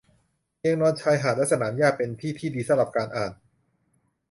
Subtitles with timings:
[0.59, 3.31] เตียงนอน ชายหาด และสนามหญ้า เป็นที่ที่ดีสำหรับการอ่าน